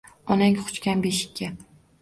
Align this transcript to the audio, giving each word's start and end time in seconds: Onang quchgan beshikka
Onang 0.35 0.57
quchgan 0.61 1.05
beshikka 1.05 1.53